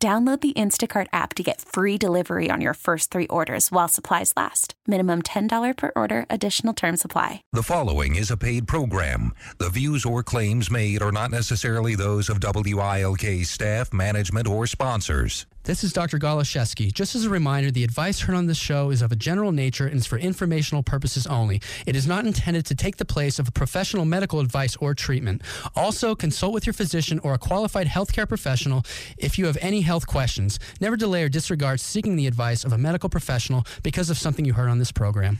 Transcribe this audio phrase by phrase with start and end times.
[0.00, 4.32] Download the Instacart app to get free delivery on your first three orders while supplies
[4.36, 4.74] last.
[4.86, 7.42] Minimum $10 per order, additional term supply.
[7.52, 9.32] The following is a paid program.
[9.58, 15.46] The views or claims made are not necessarily those of WILK staff, management, or sponsors.
[15.68, 16.18] This is Dr.
[16.18, 16.90] Goloszewski.
[16.90, 19.86] Just as a reminder, the advice heard on this show is of a general nature
[19.86, 21.60] and is for informational purposes only.
[21.84, 25.42] It is not intended to take the place of a professional medical advice or treatment.
[25.76, 28.82] Also, consult with your physician or a qualified healthcare professional
[29.18, 30.58] if you have any health questions.
[30.80, 34.54] Never delay or disregard seeking the advice of a medical professional because of something you
[34.54, 35.38] heard on this program.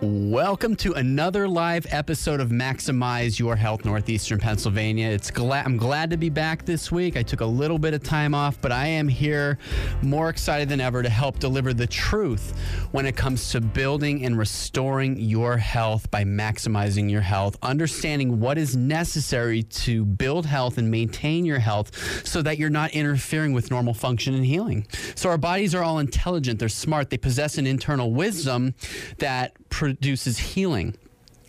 [0.00, 5.08] Welcome to another live episode of Maximize Your Health Northeastern Pennsylvania.
[5.08, 7.16] It's glad I'm glad to be back this week.
[7.16, 9.58] I took a little bit of time off, but I am here
[10.02, 12.56] more excited than ever to help deliver the truth
[12.92, 18.56] when it comes to building and restoring your health by maximizing your health, understanding what
[18.56, 23.70] is necessary to build health and maintain your health so that you're not interfering with
[23.70, 24.86] normal function and healing.
[25.16, 28.74] So our bodies are all intelligent, they're smart, they possess an internal wisdom
[29.18, 30.96] that produces healing.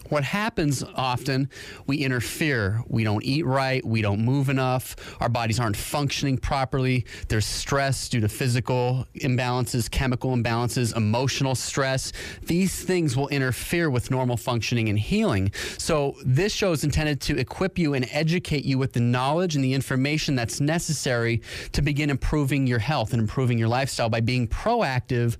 [0.09, 1.49] What happens often,
[1.85, 2.83] we interfere.
[2.87, 3.85] We don't eat right.
[3.85, 4.95] We don't move enough.
[5.21, 7.05] Our bodies aren't functioning properly.
[7.27, 12.11] There's stress due to physical imbalances, chemical imbalances, emotional stress.
[12.41, 15.51] These things will interfere with normal functioning and healing.
[15.77, 19.63] So, this show is intended to equip you and educate you with the knowledge and
[19.63, 21.41] the information that's necessary
[21.73, 25.37] to begin improving your health and improving your lifestyle by being proactive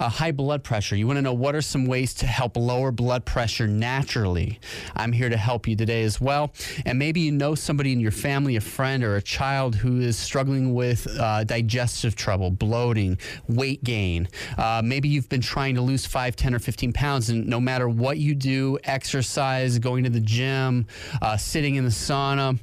[0.00, 0.96] uh, high blood pressure.
[0.96, 4.60] You want to know what are some ways to help lower blood pressure naturally.
[4.94, 6.52] I'm here to help you today as well.
[6.84, 10.18] And maybe you know somebody in your family, a friend, or a child who is
[10.18, 13.18] struggling with uh, digestive trouble, bloating,
[13.48, 14.28] weight gain.
[14.56, 17.88] Uh, maybe you've been trying to lose 5, 10, or 15 pounds, and no matter
[17.88, 20.86] what you do exercise, going to the gym,
[21.22, 22.58] uh, sitting in the sauna,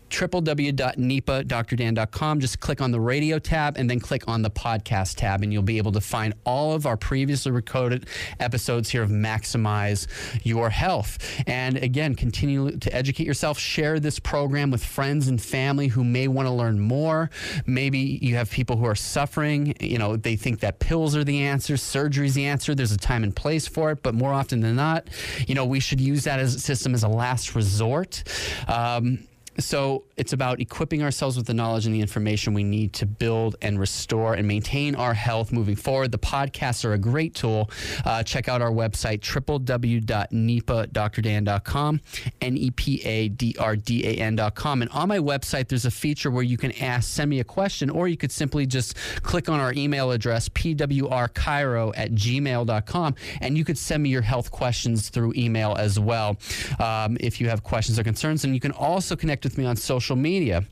[0.10, 2.40] www.nepadrdan.com.
[2.40, 5.62] Just click on the radio tab and then click on the podcast tab, and you'll
[5.62, 8.08] be able to find all of our previously recorded
[8.40, 10.08] episodes here of Maximize
[10.44, 11.18] Your Health.
[11.48, 13.60] And again, continue to educate yourself.
[13.60, 17.30] Share this program with friends and family who may want to learn more.
[17.66, 19.76] Maybe you have people who are suffering.
[19.80, 22.76] You know, they think that pills are the answer, surgery's the answer.
[22.76, 25.08] There's a time and place for it, but more often than not,
[25.48, 28.24] you know, we should use that as a system as a last resort.
[28.68, 29.20] Um,
[29.60, 33.56] so it's about equipping ourselves with the knowledge and the information we need to build
[33.62, 36.12] and restore and maintain our health moving forward.
[36.12, 37.70] The podcasts are a great tool.
[38.06, 42.02] Uh, check out our website, www.nepadrdan.com,
[42.42, 44.82] N-E-P-A-D-R-D-A-N.com.
[44.82, 47.90] And on my website, there's a feature where you can ask, send me a question,
[47.90, 53.66] or you could simply just click on our email address, pwrchiro at gmail.com, and you
[53.66, 56.38] could send me your health questions through email as well
[56.80, 58.44] um, if you have questions or concerns.
[58.44, 60.66] And you can also connect with me on social media.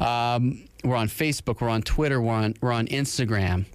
[0.00, 3.66] Um, we're on Facebook, we're on Twitter, we're on, we're on Instagram.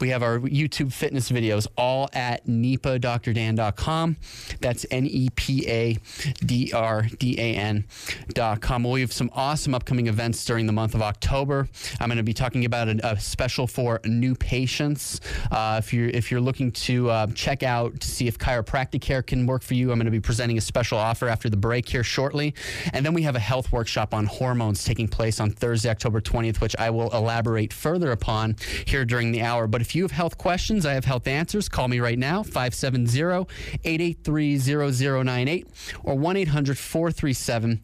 [0.00, 4.16] We have our YouTube fitness videos all at nepadrdan.com.
[4.60, 5.96] That's N E P A
[6.44, 8.84] D R D A N.com.
[8.84, 11.68] We have some awesome upcoming events during the month of October.
[12.00, 15.20] I'm going to be talking about a, a special for new patients.
[15.50, 19.22] Uh, if you're if you're looking to uh, check out to see if chiropractic care
[19.22, 21.88] can work for you, I'm going to be presenting a special offer after the break
[21.88, 22.54] here shortly.
[22.92, 26.47] And then we have a health workshop on hormones taking place on Thursday, October 20th,
[26.56, 28.56] which I will elaborate further upon
[28.86, 29.66] here during the hour.
[29.66, 31.68] But if you have health questions, I have health answers.
[31.68, 33.46] Call me right now, 570
[33.84, 35.66] 883 0098
[36.04, 37.80] or 1 800 437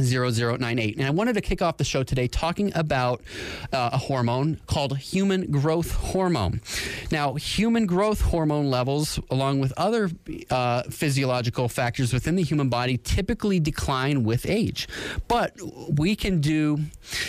[0.00, 0.96] 0098.
[0.96, 3.22] And I wanted to kick off the show today talking about
[3.72, 6.60] uh, a hormone called human growth hormone.
[7.10, 10.10] Now, human growth hormone levels, along with other
[10.50, 14.88] uh, physiological factors within the human body, typically decline with age.
[15.28, 15.56] But
[15.90, 16.78] we can do,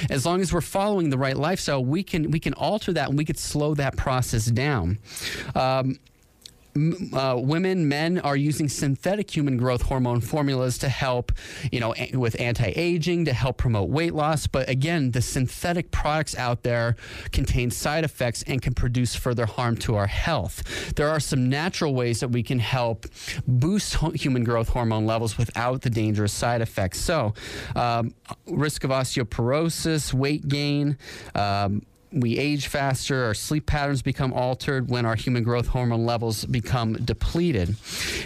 [0.10, 3.18] as long as we're following the right lifestyle, we can we can alter that and
[3.18, 5.00] we could slow that process down.
[5.56, 5.98] Um,
[7.14, 11.32] uh, women, men are using synthetic human growth hormone formulas to help,
[11.72, 14.48] you know, a- with anti-aging, to help promote weight loss.
[14.48, 16.96] But again, the synthetic products out there
[17.32, 20.64] contain side effects and can produce further harm to our health.
[20.96, 23.06] There are some natural ways that we can help
[23.48, 27.00] boost ho- human growth hormone levels without the dangerous side effects.
[27.00, 27.34] So,
[27.76, 28.14] um,
[28.48, 30.98] risk of osteoporosis, weight gain.
[31.36, 36.44] Um, we age faster, our sleep patterns become altered when our human growth hormone levels
[36.46, 37.76] become depleted.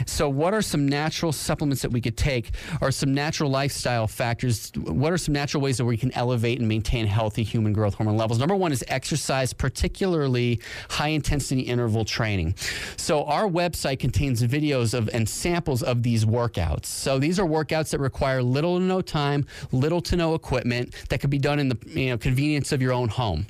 [0.06, 2.52] So, what are some natural supplements that we could take,
[2.82, 4.72] or some natural lifestyle factors?
[4.76, 8.16] What are some natural ways that we can elevate and maintain healthy human growth hormone
[8.16, 8.40] levels?
[8.40, 12.56] Number one is exercise, particularly high intensity interval training.
[12.96, 16.86] So, our website contains videos of and samples of these workouts.
[16.86, 21.20] So, these are workouts that require little to no time, little to no equipment that
[21.20, 23.46] can be done in the you know, convenience of your own home.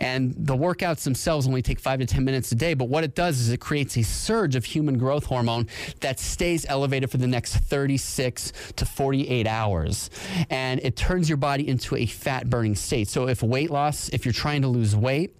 [0.00, 2.74] And the workouts themselves only take five to 10 minutes a day.
[2.74, 5.68] But what it does is it creates a surge of human growth hormone
[6.00, 10.10] that stays elevated for the next 36 to 48 hours.
[10.50, 13.08] And it turns your body into a fat burning state.
[13.08, 15.36] So if weight loss, if you're trying to lose weight,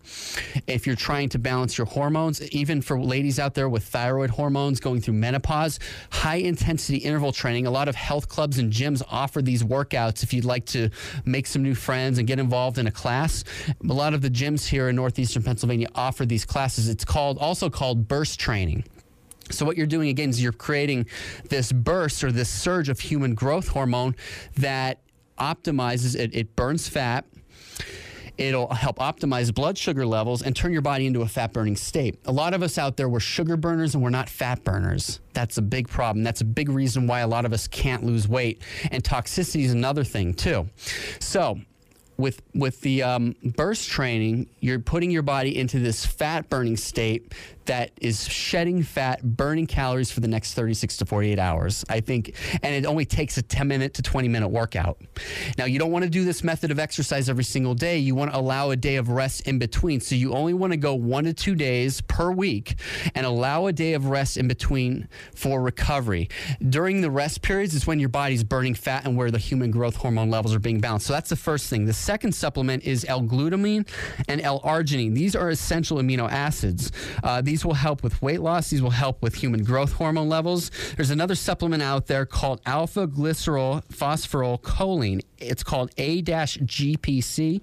[0.67, 4.81] if you're trying to balance your hormones, even for ladies out there with thyroid hormones
[4.81, 5.79] going through menopause,
[6.11, 10.33] high intensity interval training, a lot of health clubs and gyms offer these workouts if
[10.33, 10.91] you'd like to
[11.25, 13.45] make some new friends and get involved in a class.
[13.89, 16.89] A lot of the gyms here in northeastern Pennsylvania offer these classes.
[16.89, 18.83] It's called also called burst training.
[19.51, 21.07] So what you're doing again is you're creating
[21.49, 24.17] this burst or this surge of human growth hormone
[24.57, 24.99] that
[25.39, 27.25] optimizes it, it burns fat.
[28.37, 32.19] It'll help optimize blood sugar levels and turn your body into a fat burning state.
[32.25, 35.21] A lot of us out there, we're sugar burners and we're not fat burners.
[35.35, 36.25] That's a big problem.
[36.25, 38.61] That's a big reason why a lot of us can't lose weight.
[38.91, 40.69] And toxicity is another thing, too.
[41.21, 41.61] So,
[42.19, 47.33] with with the um, burst training, you're putting your body into this fat burning state
[47.67, 51.85] that is shedding fat, burning calories for the next 36 to 48 hours.
[51.89, 54.99] I think, and it only takes a 10 minute to 20 minute workout.
[55.59, 57.99] Now, you don't want to do this method of exercise every single day.
[57.99, 60.01] You want to allow a day of rest in between.
[60.01, 62.77] So you only want to go one to two days per week
[63.15, 66.29] and allow a day of rest in between for recovery.
[66.67, 69.97] During the rest periods is when your body's burning fat and where the human growth
[69.97, 71.07] hormone levels are being balanced.
[71.07, 71.85] So that's the first thing.
[71.85, 73.85] The second supplement is L-glutamine
[74.29, 75.13] and L-arginine.
[75.13, 76.93] These are essential amino acids.
[77.25, 78.71] Uh, these will help with weight loss.
[78.71, 80.71] These will help with human growth hormone levels.
[80.95, 85.21] There's another supplement out there called alpha glycerol phosphoryl choline.
[85.39, 87.61] It's called A-GPC.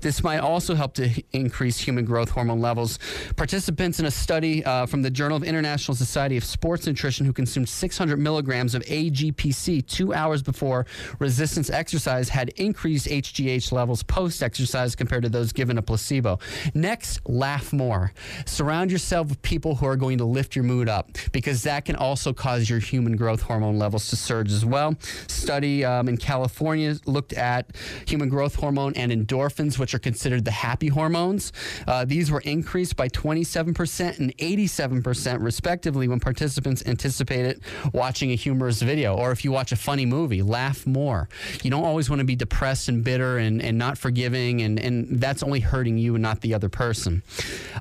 [0.00, 2.98] This might also help to increase human growth hormone levels.
[3.36, 7.32] Participants in a study uh, from the Journal of International Society of Sports Nutrition who
[7.32, 10.86] consumed 600 milligrams of AGPC two hours before
[11.18, 16.38] resistance exercise had increased HGH levels post exercise compared to those given a placebo.
[16.74, 18.12] Next, laugh more.
[18.44, 21.96] Surround yourself with people who are going to lift your mood up because that can
[21.96, 24.94] also cause your human growth hormone levels to surge as well.
[25.28, 27.74] Study um, in California looked at
[28.06, 31.50] human growth hormone and endorphins, which are considered the happy hormones.
[31.86, 37.62] Uh, these were increased by 27% and 87%, respectively, when participants anticipated
[37.94, 39.16] watching a humorous video.
[39.16, 41.30] Or if you watch a funny movie, laugh more.
[41.62, 45.18] You don't always want to be depressed and bitter and, and not forgiving, and, and
[45.18, 47.22] that's only hurting you and not the other person.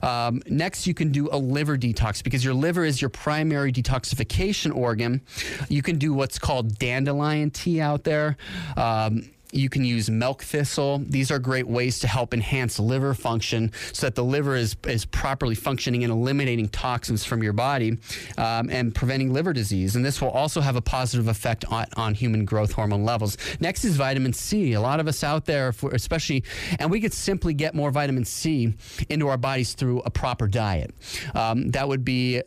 [0.02, 4.74] Um, next, you can do a liver detox because your liver is your primary detoxification
[4.74, 5.20] organ.
[5.68, 8.38] You can do what's called dandelion tea out there.
[8.78, 9.25] Um,
[9.56, 11.02] you can use milk thistle.
[11.08, 15.06] These are great ways to help enhance liver function so that the liver is, is
[15.06, 17.98] properly functioning and eliminating toxins from your body
[18.38, 19.96] um, and preventing liver disease.
[19.96, 23.38] And this will also have a positive effect on, on human growth hormone levels.
[23.60, 24.74] Next is vitamin C.
[24.74, 26.44] A lot of us out there, especially,
[26.80, 28.74] and we could simply get more vitamin C
[29.10, 30.94] into our bodies through a proper diet.
[31.34, 32.42] Um, that would be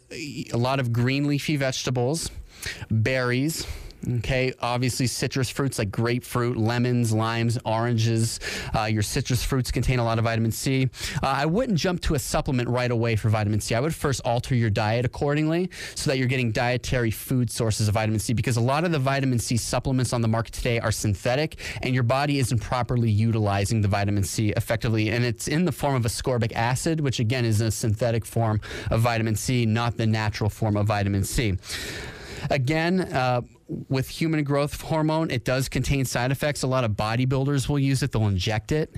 [0.53, 2.31] a lot of green leafy vegetables,
[2.91, 3.67] berries
[4.07, 8.39] Okay, obviously citrus fruits like grapefruit, lemons, limes, oranges.
[8.75, 10.89] Uh, your citrus fruits contain a lot of vitamin C.
[11.23, 13.75] Uh, I wouldn't jump to a supplement right away for vitamin C.
[13.75, 17.95] I would first alter your diet accordingly so that you're getting dietary food sources of
[17.95, 20.93] vitamin C because a lot of the vitamin C supplements on the market today are
[20.93, 25.11] synthetic and your body isn't properly utilizing the vitamin C effectively.
[25.11, 29.01] And it's in the form of ascorbic acid, which again is a synthetic form of
[29.01, 31.57] vitamin C, not the natural form of vitamin C.
[32.51, 36.63] Again, uh, with human growth hormone, it does contain side effects.
[36.63, 38.95] A lot of bodybuilders will use it, they'll inject it.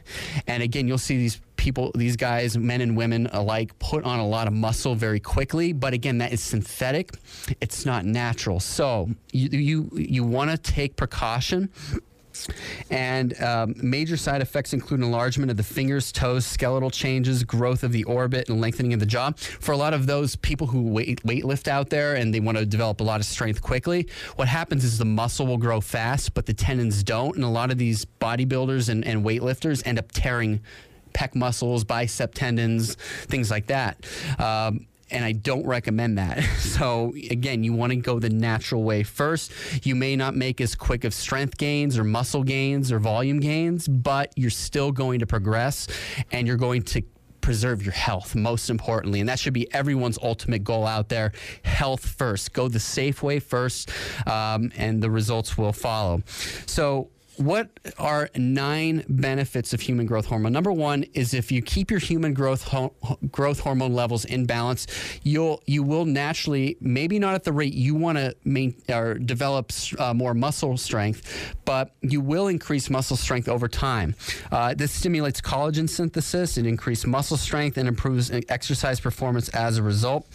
[0.46, 4.26] And again, you'll see these people, these guys, men and women alike, put on a
[4.26, 5.72] lot of muscle very quickly.
[5.72, 7.12] But again, that is synthetic,
[7.60, 8.60] it's not natural.
[8.60, 11.70] So you, you, you want to take precaution
[12.90, 17.92] and um, major side effects include enlargement of the fingers, toes, skeletal changes, growth of
[17.92, 19.32] the orbit, and lengthening of the jaw.
[19.36, 22.58] For a lot of those people who weight, weight lift out there and they want
[22.58, 26.34] to develop a lot of strength quickly, what happens is the muscle will grow fast,
[26.34, 27.34] but the tendons don't.
[27.34, 30.60] And a lot of these bodybuilders and, and weightlifters end up tearing
[31.12, 34.06] pec muscles, bicep tendons, things like that.
[34.38, 36.44] Um, and I don't recommend that.
[36.70, 39.52] So again, you want to go the natural way first.
[39.82, 43.88] You may not make as quick of strength gains or muscle gains or volume gains,
[43.88, 45.88] but you're still going to progress
[46.32, 47.02] and you're going to
[47.40, 51.32] preserve your health most importantly and that should be everyone's ultimate goal out there
[51.64, 53.90] health first go the safe way first
[54.26, 56.22] um, and the results will follow
[56.66, 57.08] so
[57.40, 60.52] what are nine benefits of human growth hormone?
[60.52, 62.94] Number one is if you keep your human growth ho-
[63.30, 64.86] growth hormone levels in balance,
[65.22, 69.72] you'll you will naturally, maybe not at the rate you want to main, or develop
[69.98, 74.14] uh, more muscle strength, but you will increase muscle strength over time.
[74.52, 79.82] Uh, this stimulates collagen synthesis, it increases muscle strength, and improves exercise performance as a
[79.82, 80.26] result.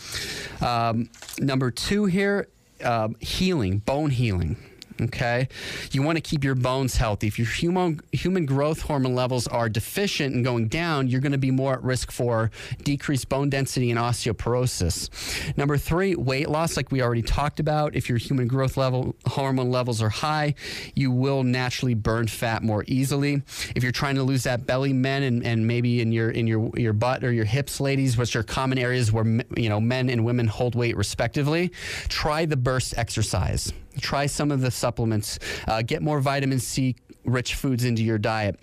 [0.59, 2.47] Um, number two here,
[2.83, 4.57] uh, healing, bone healing.
[5.01, 5.49] Okay,
[5.91, 7.27] you want to keep your bones healthy.
[7.27, 11.37] If your human human growth hormone levels are deficient and going down, you're going to
[11.37, 12.49] be more at risk for
[12.81, 15.57] decreased bone density and osteoporosis.
[15.57, 17.93] Number three, weight loss, like we already talked about.
[17.93, 20.55] If your human growth level hormone levels are high,
[20.93, 23.41] you will naturally burn fat more easily.
[23.75, 26.71] If you're trying to lose that belly, men, and, and maybe in your in your
[26.77, 29.25] your butt or your hips, ladies, which are common areas where
[29.57, 31.73] you know men and women hold weight respectively,
[32.07, 37.55] try the burst exercise try some of the supplements, uh, get more vitamin C rich
[37.55, 38.59] foods into your diet.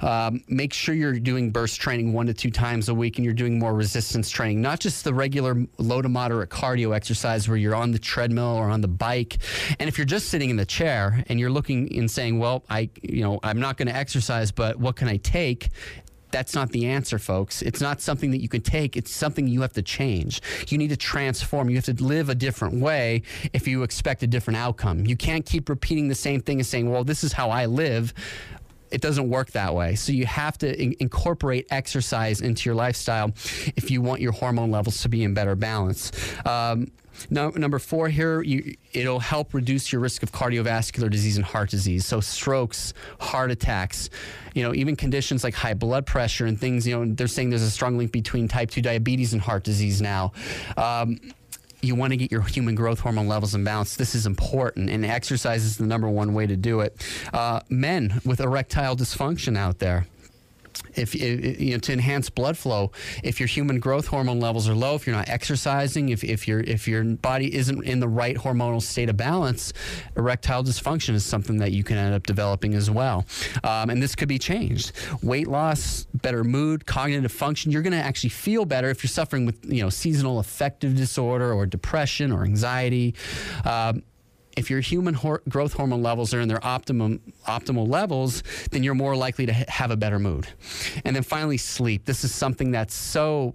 [0.00, 3.34] Um, make sure you're doing burst training one to two times a week and you're
[3.34, 7.74] doing more resistance training, not just the regular low to moderate cardio exercise where you're
[7.74, 9.38] on the treadmill or on the bike.
[9.78, 12.90] And if you're just sitting in the chair and you're looking and saying, well, I,
[13.02, 15.68] you know, I'm not going to exercise, but what can I take?
[16.30, 17.62] That's not the answer, folks.
[17.62, 18.96] It's not something that you can take.
[18.96, 20.40] It's something you have to change.
[20.68, 21.70] You need to transform.
[21.70, 25.06] You have to live a different way if you expect a different outcome.
[25.06, 28.12] You can't keep repeating the same thing and saying, well, this is how I live.
[28.90, 29.94] It doesn't work that way.
[29.96, 33.32] So you have to in- incorporate exercise into your lifestyle
[33.76, 36.12] if you want your hormone levels to be in better balance.
[36.46, 36.90] Um,
[37.30, 42.06] number four here, you, it'll help reduce your risk of cardiovascular disease and heart disease.
[42.06, 44.10] So strokes, heart attacks,
[44.54, 46.86] you know, even conditions like high blood pressure and things.
[46.86, 50.00] You know, they're saying there's a strong link between type two diabetes and heart disease
[50.00, 50.32] now.
[50.76, 51.18] Um,
[51.80, 53.96] you want to get your human growth hormone levels in balance.
[53.96, 56.96] This is important, and exercise is the number one way to do it.
[57.32, 60.06] Uh, men with erectile dysfunction out there
[60.94, 62.90] if you know to enhance blood flow
[63.22, 66.60] if your human growth hormone levels are low if you're not exercising if, if your
[66.60, 69.72] if your body isn't in the right hormonal state of balance
[70.16, 73.24] erectile dysfunction is something that you can end up developing as well.
[73.64, 74.92] Um, and this could be changed.
[75.22, 79.46] Weight loss better mood cognitive function you're going to actually feel better if you're suffering
[79.46, 83.14] with you know seasonal affective disorder or depression or anxiety.
[83.64, 84.02] Um,
[84.58, 88.94] If your human hor- growth hormone levels are in their optimum optimal levels, then you're
[88.94, 90.48] more likely to ha- have a better mood.
[91.04, 92.04] And then finally, sleep.
[92.04, 93.54] This is something that's so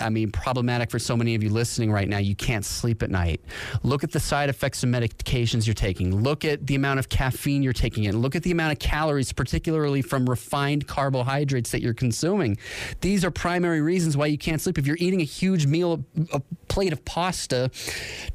[0.00, 2.18] I mean, problematic for so many of you listening right now.
[2.18, 3.40] You can't sleep at night.
[3.82, 6.22] Look at the side effects of medications you're taking.
[6.22, 8.18] Look at the amount of caffeine you're taking in.
[8.20, 12.58] Look at the amount of calories, particularly from refined carbohydrates that you're consuming.
[13.00, 14.78] These are primary reasons why you can't sleep.
[14.78, 17.70] If you're eating a huge meal, a plate of pasta,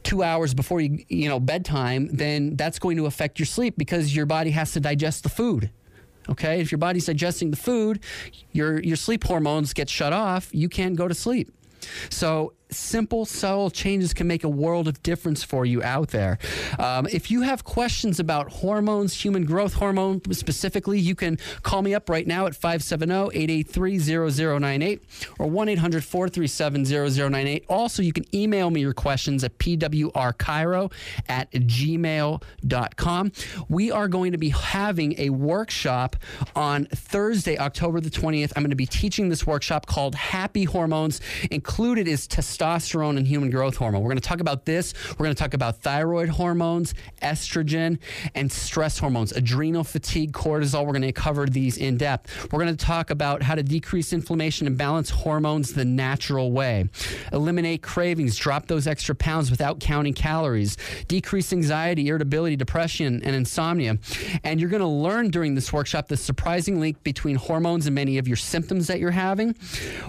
[0.03, 4.15] two hours before you, you know, bedtime, then that's going to affect your sleep because
[4.15, 5.69] your body has to digest the food.
[6.29, 7.99] Okay, if your body's digesting the food,
[8.51, 10.49] your your sleep hormones get shut off.
[10.51, 11.51] You can't go to sleep.
[12.09, 16.37] So simple, subtle changes can make a world of difference for you out there.
[16.79, 21.93] Um, if you have questions about hormones, human growth hormone specifically, you can call me
[21.93, 25.01] up right now at 570 883 0098
[25.39, 27.65] or 1 800 437 0098.
[27.69, 30.91] Also, you can email me your questions at pwrchiro
[31.27, 33.31] at gmail.com.
[33.69, 36.15] We are going to be having a workshop
[36.55, 38.51] on Thursday, October the 20th.
[38.55, 41.21] I'm going to be teaching this workshop called Happy Hormones.
[41.49, 44.01] Included is testosterone and human growth hormone.
[44.01, 44.93] We're going to talk about this.
[45.11, 47.99] We're going to talk about thyroid hormones, estrogen,
[48.35, 50.85] and stress hormones, adrenal fatigue, cortisol.
[50.85, 52.51] We're going to cover these in depth.
[52.51, 56.89] We're going to talk about how to decrease inflammation and balance hormones the natural way,
[57.31, 63.97] eliminate cravings, drop those extra pounds without counting calories, decrease anxiety, irritability, depression, and insomnia.
[64.43, 68.17] And you're going to learn during this workshop the surprising link between hormones and many
[68.17, 69.53] of your symptoms that you're having,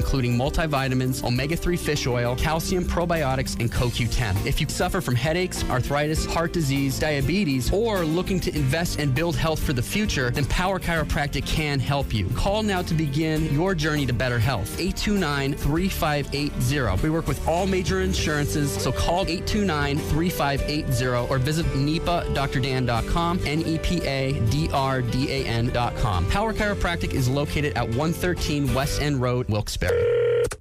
[0.01, 4.47] including multivitamins, omega 3 fish oil, calcium probiotics, and CoQ10.
[4.47, 9.35] If you suffer from headaches, arthritis, heart disease, diabetes, or looking to invest and build
[9.35, 12.27] health for the future, then Power Chiropractic can help you.
[12.29, 14.69] Call now to begin your journey to better health.
[14.79, 17.03] 829 3580.
[17.03, 23.77] We work with all major insurances, so call 829 3580 or visit nepadrdan.com, N E
[23.77, 26.25] P A D R D A N.com.
[26.31, 29.90] Power Chiropractic is located at 113 West End Road, Wilkes-Barre.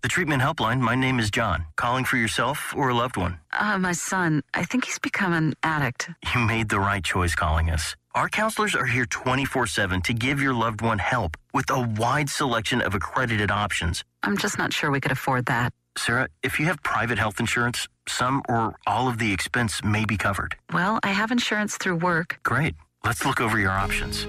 [0.02, 1.66] The treatment helpline, my name is John.
[1.76, 3.38] Calling for yourself or a loved one?
[3.52, 4.42] Uh, my son.
[4.54, 6.10] I think he's become an addict.
[6.34, 7.96] You made the right choice calling us.
[8.14, 12.28] Our counselors are here 24 7 to give your loved one help with a wide
[12.30, 14.02] selection of accredited options.
[14.22, 15.72] I'm just not sure we could afford that.
[15.98, 20.16] Sarah, if you have private health insurance, some or all of the expense may be
[20.16, 20.56] covered.
[20.72, 22.38] Well, I have insurance through work.
[22.42, 22.74] Great.
[23.04, 24.26] Let's look over your options.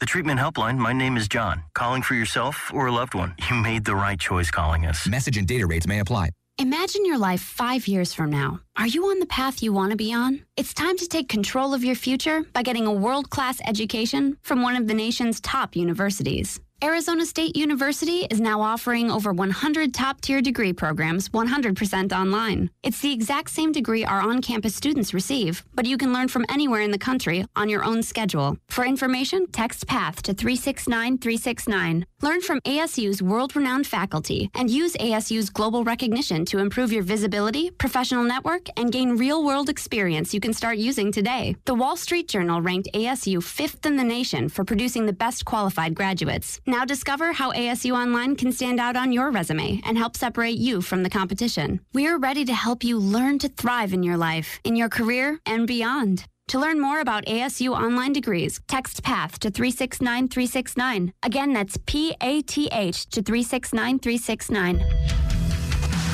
[0.00, 1.62] The treatment helpline, my name is John.
[1.74, 3.34] Calling for yourself or a loved one.
[3.50, 5.06] You made the right choice calling us.
[5.06, 6.30] Message and data rates may apply.
[6.56, 8.60] Imagine your life five years from now.
[8.78, 10.42] Are you on the path you want to be on?
[10.56, 14.62] It's time to take control of your future by getting a world class education from
[14.62, 16.60] one of the nation's top universities.
[16.82, 22.70] Arizona State University is now offering over 100 top tier degree programs 100% online.
[22.82, 26.46] It's the exact same degree our on campus students receive, but you can learn from
[26.48, 28.56] anywhere in the country on your own schedule.
[28.70, 32.06] For information, text PATH to 369 369.
[32.22, 37.70] Learn from ASU's world renowned faculty and use ASU's global recognition to improve your visibility,
[37.72, 41.56] professional network, and gain real world experience you can start using today.
[41.66, 45.94] The Wall Street Journal ranked ASU fifth in the nation for producing the best qualified
[45.94, 46.58] graduates.
[46.70, 50.80] Now discover how ASU Online can stand out on your resume and help separate you
[50.80, 51.80] from the competition.
[51.92, 55.66] We're ready to help you learn to thrive in your life, in your career, and
[55.66, 56.26] beyond.
[56.46, 61.12] To learn more about ASU online degrees, text PATH to 369 369.
[61.24, 64.78] Again, that's P A T H to 369 369.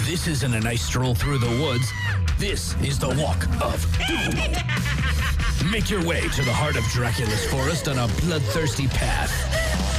[0.07, 1.93] This isn't a nice stroll through the woods.
[2.39, 5.23] This is the Walk of Doom.
[5.71, 9.33] Make your way to the heart of Dracula's forest on a bloodthirsty path.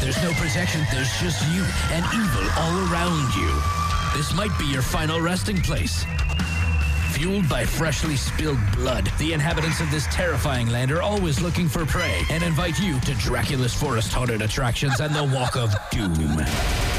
[0.01, 3.51] There's no protection, there's just you and evil all around you.
[4.15, 6.06] This might be your final resting place.
[7.12, 11.86] Fueled by freshly spilled blood, the inhabitants of this terrifying land are always looking for
[11.86, 16.96] prey and invite you to Dracula's Forest Haunted Attractions and the Walk of Doom.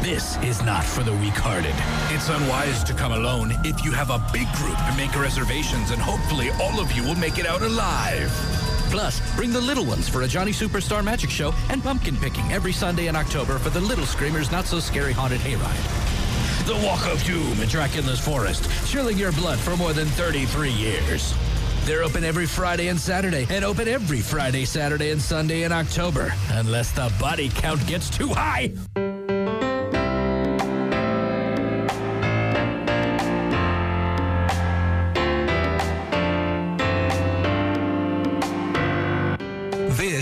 [0.00, 1.74] This is not for the weak-hearted.
[2.14, 6.00] It's unwise to come alone if you have a big group and make reservations, and
[6.00, 8.30] hopefully all of you will make it out alive.
[8.90, 12.72] Plus, bring the little ones for a Johnny Superstar Magic Show and pumpkin picking every
[12.72, 16.66] Sunday in October for the Little Screamers Not So Scary Haunted Hayride.
[16.66, 21.34] The Walk of Doom at Dracula's Forest, chilling your blood for more than 33 years.
[21.84, 26.32] They're open every Friday and Saturday, and open every Friday, Saturday, and Sunday in October,
[26.52, 28.72] unless the body count gets too high.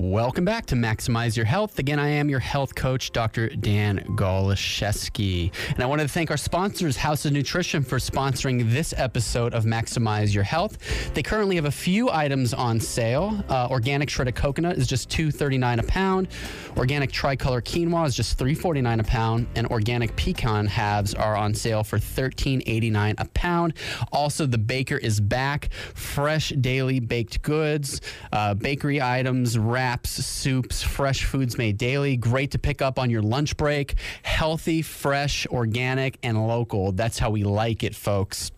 [0.00, 1.80] Welcome back to Maximize Your Health.
[1.80, 3.48] Again, I am your health coach, Dr.
[3.48, 5.52] Dan Goloszewski.
[5.70, 9.64] And I wanted to thank our sponsors, House of Nutrition, for sponsoring this episode of
[9.64, 10.78] Maximize Your Health.
[11.14, 13.42] They currently have a few items on sale.
[13.48, 16.28] Uh, organic shredded coconut is just $2.39 a pound.
[16.76, 19.48] Organic tricolor quinoa is just $3.49 a pound.
[19.56, 23.74] And organic pecan halves are on sale for $13.89 a pound.
[24.12, 25.70] Also, the baker is back.
[25.72, 28.00] Fresh daily baked goods,
[28.32, 32.16] uh, bakery items, wraps, soups, fresh foods made daily.
[32.16, 33.94] Great to pick up on your lunch break.
[34.22, 36.92] Healthy, fresh, organic, and local.
[36.92, 38.50] That's how we like it, folks.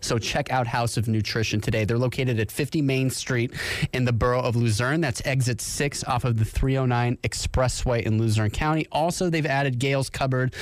[0.00, 1.84] So check out House of Nutrition today.
[1.84, 3.52] They're located at 50 Main Street
[3.92, 5.00] in the borough of Luzerne.
[5.00, 8.86] That's exit 6 off of the 309 Expressway in Luzerne County.
[8.90, 10.54] Also, they've added Gail's Cupboard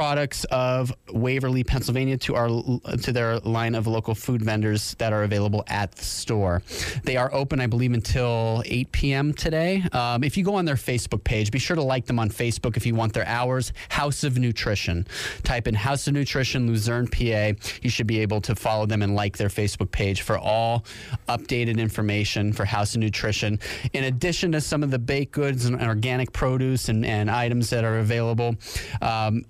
[0.00, 5.24] products of Waverly, Pennsylvania to our to their line of local food vendors that are
[5.24, 6.62] available at the store.
[7.04, 9.34] They are open, I believe, until 8 p.m.
[9.34, 9.84] today.
[9.92, 12.78] Um, if you go on their Facebook page, be sure to like them on Facebook
[12.78, 13.74] if you want their hours.
[13.90, 15.06] House of Nutrition.
[15.42, 17.60] Type in House of Nutrition Luzerne, PA.
[17.82, 20.86] You should be able to follow them and like their Facebook page for all
[21.28, 23.58] updated information for House of Nutrition.
[23.92, 27.84] In addition to some of the baked goods and organic produce and, and items that
[27.84, 28.54] are available.
[29.02, 29.44] Um,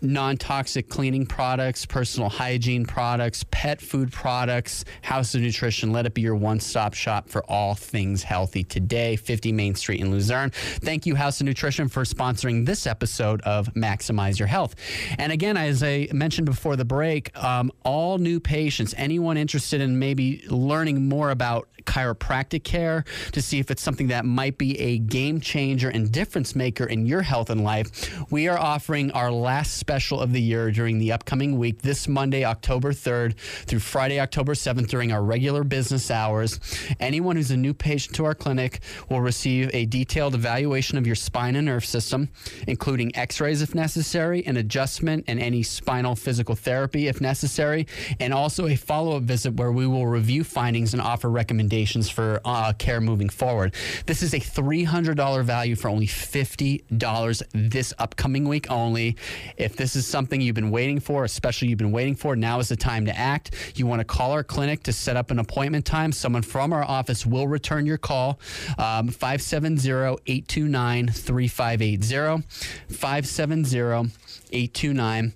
[0.00, 5.92] non toxic cleaning products, personal hygiene products, pet food products, House of Nutrition.
[5.92, 10.00] Let it be your one stop shop for all things healthy today, 50 Main Street
[10.00, 10.50] in Luzerne.
[10.50, 14.76] Thank you, House of Nutrition, for sponsoring this episode of Maximize Your Health.
[15.18, 19.98] And again, as I mentioned before the break, um, all new patients, anyone interested in
[19.98, 24.98] maybe learning more about chiropractic care to see if it's something that might be a
[24.98, 29.78] game changer and difference maker in your health and life, we are offering our last
[29.80, 34.52] special of the year during the upcoming week this Monday, October 3rd through Friday, October
[34.52, 36.60] 7th during our regular business hours.
[37.00, 41.16] Anyone who's a new patient to our clinic will receive a detailed evaluation of your
[41.16, 42.28] spine and nerve system,
[42.68, 47.86] including x rays if necessary, an adjustment, and any spinal physical therapy if necessary,
[48.20, 52.40] and also a follow up visit where we will review findings and offer recommendations for
[52.44, 53.74] uh, care moving forward.
[54.04, 59.16] This is a $300 value for only $50 this upcoming week only.
[59.56, 62.68] If this is something you've been waiting for, especially you've been waiting for, now is
[62.68, 63.54] the time to act.
[63.76, 66.12] You want to call our clinic to set up an appointment time.
[66.12, 68.38] Someone from our office will return your call.
[68.78, 69.90] Um, 570
[70.26, 72.46] 829 3580.
[72.88, 74.10] 570
[74.52, 75.34] 829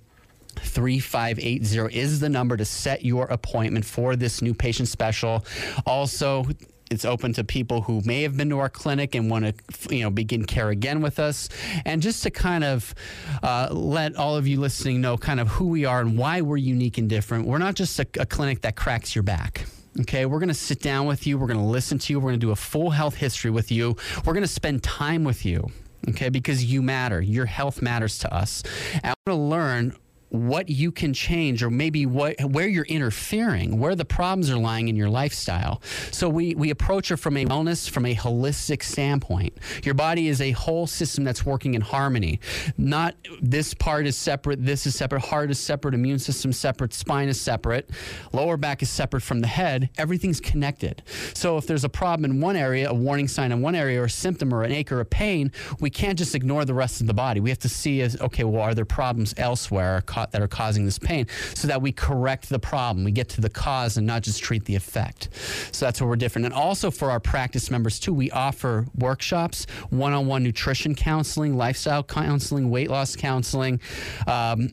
[0.59, 5.45] 3580 is the number to set your appointment for this new patient special.
[5.85, 6.45] Also,
[6.91, 10.03] it's open to people who may have been to our clinic and want to, you
[10.03, 11.49] know, begin care again with us.
[11.83, 12.93] And just to kind of
[13.41, 16.57] uh, let all of you listening know kind of who we are and why we're
[16.57, 17.47] unique and different.
[17.47, 19.65] We're not just a, a clinic that cracks your back.
[20.01, 21.37] Okay, we're going to sit down with you.
[21.37, 22.19] We're going to listen to you.
[22.19, 23.95] We're going to do a full health history with you.
[24.25, 25.69] We're going to spend time with you.
[26.09, 27.21] Okay, because you matter.
[27.21, 28.61] Your health matters to us.
[28.93, 29.95] And I want to learn
[30.35, 34.87] what you can change or maybe what where you're interfering where the problems are lying
[34.87, 35.81] in your lifestyle.
[36.11, 39.57] So we we approach it from a wellness from a holistic standpoint.
[39.83, 42.39] Your body is a whole system that's working in harmony.
[42.77, 47.29] Not this part is separate this is separate heart is separate immune system separate spine
[47.29, 47.89] is separate
[48.31, 49.89] lower back is separate from the head.
[49.97, 51.03] Everything's connected.
[51.33, 54.05] So if there's a problem in one area a warning sign in one area or
[54.05, 57.07] a symptom or an ache or a pain we can't just ignore the rest of
[57.07, 57.39] the body.
[57.39, 60.99] We have to see as okay well are there problems elsewhere that are causing this
[60.99, 63.03] pain so that we correct the problem.
[63.03, 65.29] We get to the cause and not just treat the effect.
[65.71, 66.45] So that's where we're different.
[66.45, 71.57] And also for our practice members, too, we offer workshops, one on one nutrition counseling,
[71.57, 73.79] lifestyle counseling, weight loss counseling.
[74.27, 74.71] Um,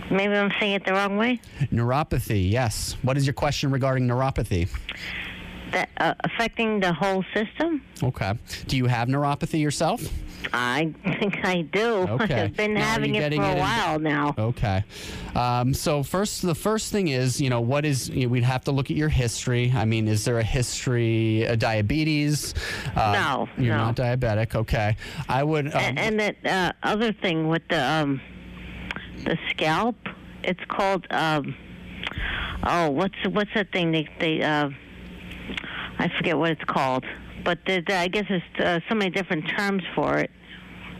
[0.10, 1.40] Maybe I'm saying it the wrong way.
[1.72, 2.98] Neuropathy, yes.
[3.04, 4.68] What is your question regarding neuropathy?
[5.72, 7.84] That uh, affecting the whole system.
[8.02, 8.34] Okay.
[8.68, 10.02] Do you have neuropathy yourself?
[10.54, 12.08] I think I do.
[12.20, 12.44] Okay.
[12.44, 14.36] I've been now, having it for a while in, now.
[14.38, 14.84] Okay.
[15.36, 18.10] Um, so first, the first thing is, you know, what is?
[18.10, 19.72] You know, we'd have to look at your history.
[19.76, 22.54] I mean, is there a history of diabetes?
[22.96, 23.86] Uh, no, you're no.
[23.86, 24.56] not diabetic.
[24.56, 24.98] Okay.
[25.30, 25.68] I would.
[25.68, 28.22] Um, and, and that uh, other thing with the um,
[29.24, 29.96] the scalp,
[30.44, 31.08] it's called.
[31.12, 31.56] Um,
[32.64, 34.42] oh, what's what's that thing they they?
[34.42, 34.72] Uh,
[36.00, 37.06] I forget what it's called
[37.44, 40.32] but the, the, I guess there's uh, so many different terms for it.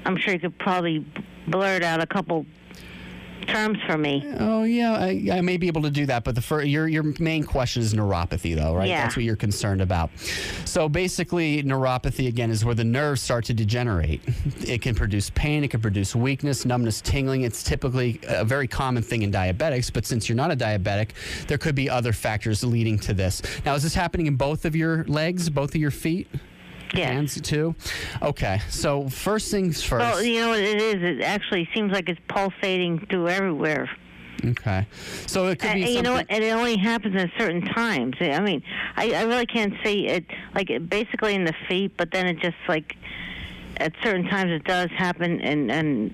[0.06, 1.06] I'm sure you could probably
[1.48, 2.46] blurt out a couple
[3.52, 4.24] terms for me.
[4.40, 6.24] Oh yeah, I, I, may be able to do that.
[6.24, 8.88] But the fir- your your main question is neuropathy, though, right?
[8.88, 9.04] Yeah.
[9.04, 10.10] That's what you're concerned about.
[10.66, 14.22] So basically, neuropathy again is where the nerves start to degenerate.
[14.66, 15.64] It can produce pain.
[15.64, 17.42] It can produce weakness, numbness, tingling.
[17.42, 19.92] It's typically a very common thing in diabetics.
[19.92, 21.10] But since you're not a diabetic,
[21.48, 23.42] there could be other factors leading to this.
[23.66, 26.28] Now, is this happening in both of your legs, both of your feet?
[26.94, 27.12] Yeah.
[27.12, 27.76] Hands too?
[28.22, 28.60] Okay.
[28.70, 30.00] So first things first.
[30.00, 31.04] Well, you know what it is?
[31.04, 33.90] It actually seems like it's pulsating through everywhere.
[34.44, 34.88] Okay.
[35.28, 35.84] So it could be.
[35.84, 36.16] And, you know?
[36.30, 38.16] And it only happens at certain times.
[38.22, 38.64] I mean,
[38.96, 40.26] I, I really can't see it
[40.56, 42.96] like basically in the feet, but then it just like
[43.80, 46.14] at certain times it does happen and and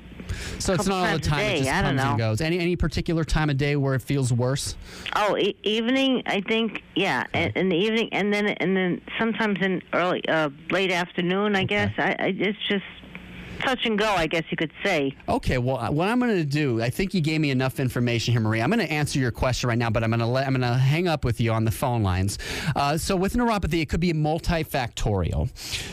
[0.60, 1.40] so it's not all the time.
[1.40, 2.42] It just I comes and goes.
[2.42, 4.76] Any any particular time of day where it feels worse?
[5.16, 6.24] Oh, e- evening.
[6.26, 7.52] I think yeah, okay.
[7.56, 11.56] in the evening, and then and then sometimes in early, uh, late afternoon.
[11.56, 12.84] I guess I, I it's just
[13.60, 15.16] touch and go, I guess you could say.
[15.28, 18.34] Okay, well, uh, what I'm going to do, I think you gave me enough information
[18.34, 18.64] here, Maria.
[18.64, 20.62] I'm going to answer your question right now, but I'm going to let I'm going
[20.62, 22.38] to hang up with you on the phone lines.
[22.76, 25.50] Uh, so with neuropathy, it could be multifactorial.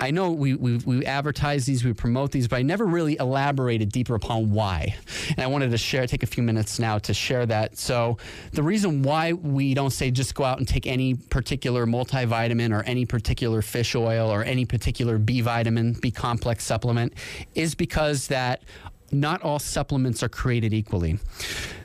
[0.00, 3.90] I know we, we, we advertise these, we promote these, but I never really elaborated
[3.90, 4.94] deeper upon why.
[5.30, 7.76] And I wanted to share, take a few minutes now to share that.
[7.76, 8.18] So,
[8.52, 12.82] the reason why we don't say just go out and take any particular multivitamin or
[12.84, 17.14] any particular fish oil or any particular B vitamin, B complex supplement
[17.54, 18.62] is because that
[19.10, 21.18] not all supplements are created equally.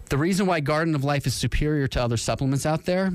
[0.09, 3.13] The reason why Garden of Life is superior to other supplements out there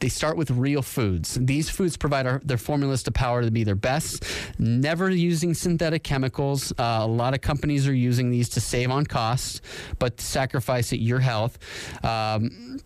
[0.00, 1.38] they start with real foods.
[1.40, 4.24] These foods provide our, their formulas to power to be their best,
[4.58, 6.72] never using synthetic chemicals.
[6.78, 9.60] Uh, a lot of companies are using these to save on costs,
[9.98, 11.58] but sacrifice at your health.
[12.04, 12.80] Um,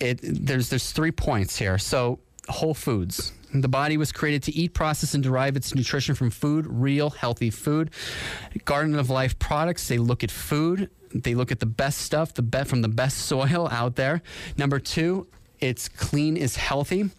[0.00, 1.78] it, there's there's three points here.
[1.78, 3.32] So whole foods.
[3.54, 7.50] The body was created to eat, process, and derive its nutrition from food, real, healthy
[7.50, 7.90] food.
[8.64, 10.90] Garden of Life products, they look at food.
[11.14, 14.22] They look at the best stuff, the best from the best soil out there.
[14.56, 15.26] Number two,
[15.62, 17.10] it's clean is healthy.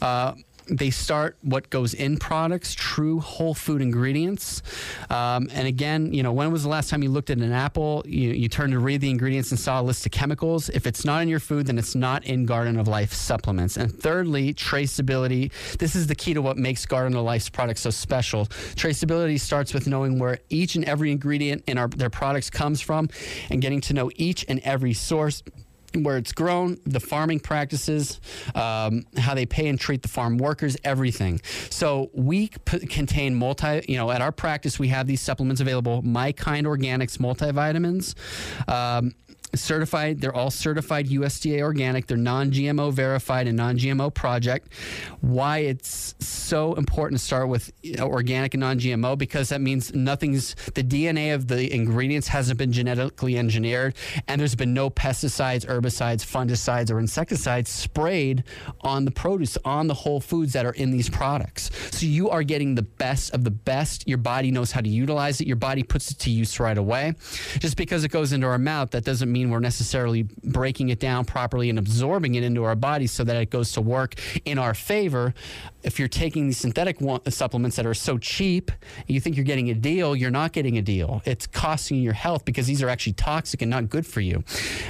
[0.00, 0.34] Uh,
[0.68, 4.62] they start what goes in products, true whole food ingredients.
[5.10, 8.02] Um, and again, you know, when was the last time you looked at an apple?
[8.04, 10.68] You, you turned to read the ingredients and saw a list of chemicals.
[10.68, 13.76] If it's not in your food, then it's not in Garden of Life supplements.
[13.76, 15.52] And thirdly, traceability.
[15.78, 18.46] This is the key to what makes Garden of Life's products so special.
[18.46, 23.08] Traceability starts with knowing where each and every ingredient in our, their products comes from
[23.50, 25.42] and getting to know each and every source
[26.02, 28.20] where it's grown, the farming practices,
[28.54, 31.40] um, how they pay and treat the farm workers, everything.
[31.70, 36.02] So we p- contain multi, you know, at our practice, we have these supplements available
[36.02, 38.14] My Kind Organics multivitamins.
[38.68, 39.14] Um,
[39.54, 40.20] certified.
[40.20, 42.06] They're all certified USDA organic.
[42.06, 44.72] They're non GMO verified and non GMO project.
[45.20, 50.54] Why it's so important to start with organic and non GMO because that means nothing's,
[50.74, 53.94] the DNA of the ingredients hasn't been genetically engineered
[54.28, 58.44] and there's been no pesticides, herbicides, fungicides, or insecticides sprayed
[58.80, 61.70] on the produce, on the whole foods that are in these products.
[61.92, 64.06] So you are getting the best of the best.
[64.08, 67.14] Your body knows how to utilize it, your body puts it to use right away.
[67.58, 71.26] Just because it goes into our mouth, that doesn't mean we're necessarily breaking it down
[71.26, 74.14] properly and absorbing it into our bodies so that it goes to work
[74.46, 75.34] in our favor.
[75.82, 76.96] If you're taking these synthetic
[77.28, 78.72] supplements that are so cheap,
[79.06, 81.20] you think you're getting a deal, you're not getting a deal.
[81.24, 84.42] It's costing you your health because these are actually toxic and not good for you.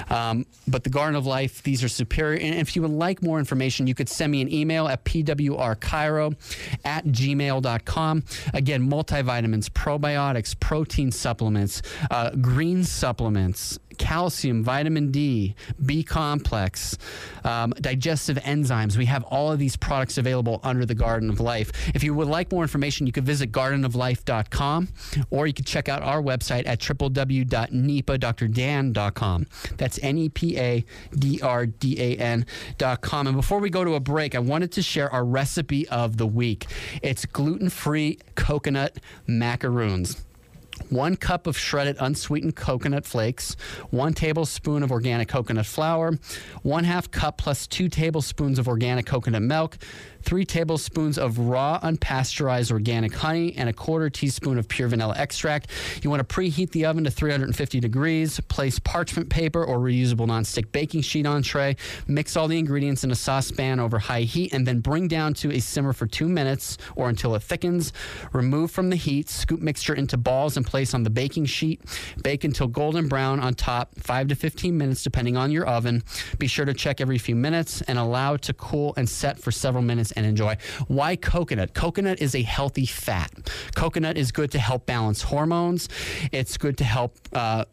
[0.08, 2.38] Um, but the Garden of Life, these are superior.
[2.40, 6.36] And if you would like more information, you could send me an email at pwrchiro
[6.84, 8.24] at gmail.com.
[8.54, 15.54] Again, multivitamins, probiotics, protein supplements, uh, green supplements, calcium, vitamin D,
[15.84, 16.96] B complex,
[17.44, 18.96] um, digestive enzymes.
[18.96, 21.72] We have all of these products available under the Garden of Life.
[21.94, 24.88] If you would like more information, you could visit gardenoflife.com
[25.30, 29.46] or you could check out our website at www.nepadrdan.com.
[29.76, 33.26] That's N E P A D R D A N.com.
[33.26, 36.26] And before we go to a break, I wanted to share our recipe of the
[36.26, 36.66] week.
[37.02, 40.24] It's gluten free coconut macaroons.
[40.90, 43.56] One cup of shredded unsweetened coconut flakes,
[43.90, 46.18] one tablespoon of organic coconut flour,
[46.62, 49.78] one half cup plus two tablespoons of organic coconut milk,
[50.26, 55.70] three tablespoons of raw unpasteurized organic honey, and a quarter teaspoon of pure vanilla extract.
[56.02, 58.40] You want to preheat the oven to 350 degrees.
[58.48, 61.76] Place parchment paper or reusable nonstick baking sheet on tray.
[62.08, 65.52] Mix all the ingredients in a saucepan over high heat and then bring down to
[65.52, 67.92] a simmer for two minutes or until it thickens.
[68.32, 71.80] Remove from the heat, scoop mixture into balls and place on the baking sheet.
[72.24, 76.02] Bake until golden brown on top, 5 to 15 minutes depending on your oven.
[76.40, 79.84] Be sure to check every few minutes and allow to cool and set for several
[79.84, 80.56] minutes and enjoy.
[80.88, 81.74] Why coconut?
[81.74, 83.30] Coconut is a healthy fat.
[83.74, 85.88] Coconut is good to help balance hormones.
[86.32, 87.16] It's good to help.
[87.32, 87.66] Uh,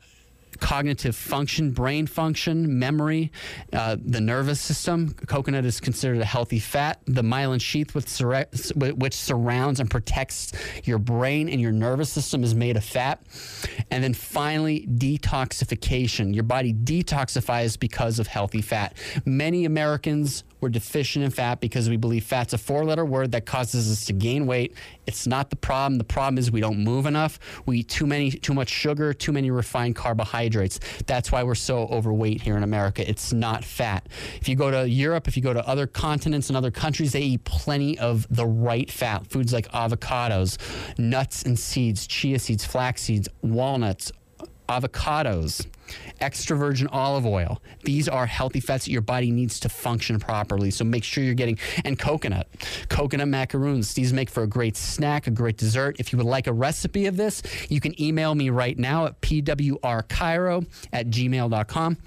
[0.60, 3.32] cognitive function, brain function, memory,
[3.74, 5.14] uh, the nervous system.
[5.28, 7.02] Coconut is considered a healthy fat.
[7.06, 10.54] The myelin sheath, which surrounds and protects
[10.86, 13.22] your brain and your nervous system, is made of fat.
[13.92, 16.34] And then finally, detoxification.
[16.34, 18.96] Your body detoxifies because of healthy fat.
[19.26, 23.46] Many Americans we're deficient in fat because we believe fat's a four letter word that
[23.46, 24.74] causes us to gain weight.
[25.06, 25.98] It's not the problem.
[25.98, 27.38] The problem is we don't move enough.
[27.66, 30.80] We eat too many too much sugar, too many refined carbohydrates.
[31.06, 33.08] That's why we're so overweight here in America.
[33.08, 34.08] It's not fat.
[34.40, 37.22] If you go to Europe, if you go to other continents and other countries, they
[37.22, 39.28] eat plenty of the right fat.
[39.28, 40.58] Foods like avocados,
[40.98, 44.14] nuts and seeds, chia seeds, flax seeds, walnuts,
[44.70, 45.66] avocados,
[46.20, 47.62] extra virgin olive oil.
[47.84, 50.72] These are healthy fats that your body needs to function properly.
[50.72, 52.48] So make sure you're getting, and coconut,
[52.90, 53.94] coconut macaroons.
[53.94, 55.98] These make for a great snack, a great dessert.
[56.00, 59.22] If you would like a recipe of this, you can email me right now at
[59.22, 61.98] pwrchiro at gmail.com.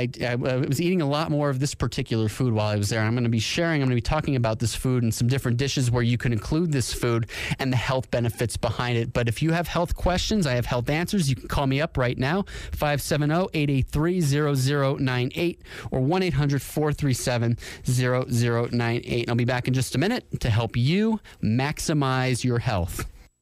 [0.00, 3.00] I, I, was eating a lot more of this particular food while I was there.
[3.00, 5.28] I'm going to be sharing, I'm going to be talking about this food and some
[5.28, 7.28] different dishes where you can include this food
[7.58, 9.12] and the health benefits behind it.
[9.12, 11.28] But if you have health questions, I have health answers.
[11.28, 19.28] You can call me up right now, 570 883 0098 or 1 800 437 0098.
[19.28, 23.09] I'll be back in just a minute to help you maximize your health.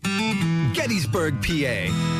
[0.74, 2.19] Gettysburg, PA.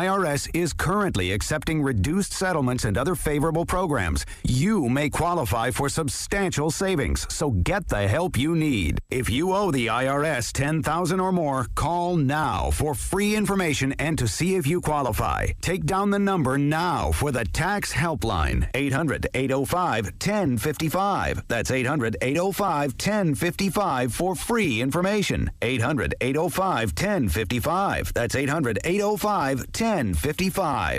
[0.01, 4.25] IRS is currently accepting reduced settlements and other favorable programs.
[4.43, 8.97] You may qualify for substantial savings, so get the help you need.
[9.11, 14.27] If you owe the IRS 10,000 or more, call now for free information and to
[14.27, 15.49] see if you qualify.
[15.61, 21.43] Take down the number now for the tax helpline 800-805-1055.
[21.47, 25.51] That's 800-805-1055 for free information.
[25.61, 28.13] 800-805-1055.
[28.13, 29.81] That's 800-805-1055.
[29.81, 29.90] 1055.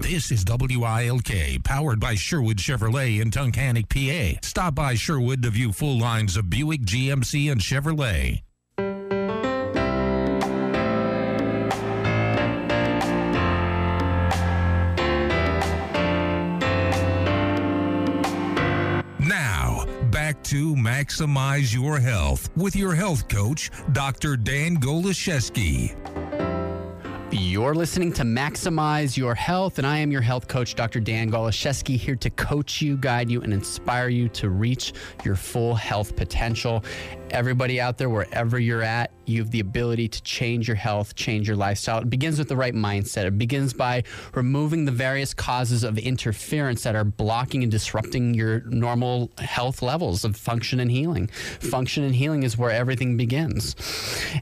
[0.02, 4.38] This is WILK, powered by Sherwood Chevrolet in Tunkhannock, PA.
[4.42, 8.42] Stop by Sherwood to view full lines of Buick, GMC, and Chevrolet.
[19.26, 24.36] Now, back to Maximize Your Health with your health coach, Dr.
[24.36, 26.41] Dan Goloszewski.
[27.34, 31.00] You're listening to Maximize Your Health, and I am your health coach, Dr.
[31.00, 34.92] Dan Goloszewski, here to coach you, guide you, and inspire you to reach
[35.24, 36.84] your full health potential.
[37.32, 41.48] Everybody out there, wherever you're at, you have the ability to change your health, change
[41.48, 41.98] your lifestyle.
[42.00, 43.24] It begins with the right mindset.
[43.24, 44.02] It begins by
[44.34, 50.24] removing the various causes of interference that are blocking and disrupting your normal health levels
[50.24, 51.28] of function and healing.
[51.28, 53.76] Function and healing is where everything begins.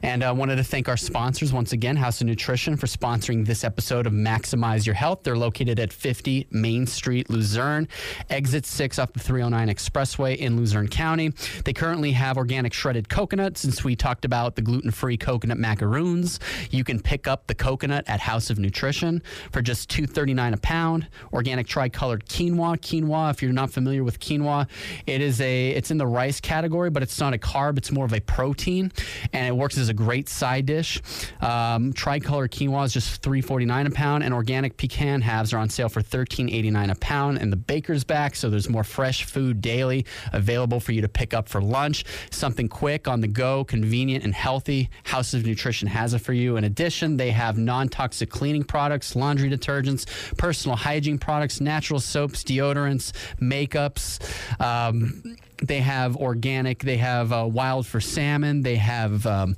[0.03, 3.63] And I wanted to thank our sponsors once again, House of Nutrition, for sponsoring this
[3.63, 5.23] episode of Maximize Your Health.
[5.23, 7.87] They're located at 50 Main Street, Luzerne,
[8.29, 11.31] exit 6 off the 309 Expressway in Luzerne County.
[11.63, 16.39] They currently have organic shredded coconut since we talked about the gluten free coconut macaroons.
[16.71, 19.21] You can pick up the coconut at House of Nutrition
[19.51, 21.07] for just $2.39 a pound.
[21.31, 22.79] Organic tricolored quinoa.
[22.79, 24.67] Quinoa, if you're not familiar with quinoa,
[25.05, 28.05] it is a it's in the rice category, but it's not a carb, it's more
[28.05, 28.91] of a protein.
[29.31, 30.99] And it works as a great side dish.
[31.39, 35.87] Um, tricolor quinoa is just $3.49 a pound, and organic pecan halves are on sale
[35.87, 37.37] for $13.89 a pound.
[37.37, 40.03] And the baker's back, so there's more fresh food daily
[40.33, 42.05] available for you to pick up for lunch.
[42.31, 44.89] Something quick, on the go, convenient, and healthy.
[45.03, 46.57] House of Nutrition has it for you.
[46.57, 50.07] In addition, they have non toxic cleaning products, laundry detergents,
[50.37, 54.19] personal hygiene products, natural soaps, deodorants, makeups.
[54.59, 59.27] Um, they have organic, they have uh, wild for salmon, they have.
[59.27, 59.55] Um,